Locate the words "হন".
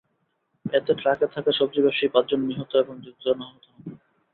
3.71-3.81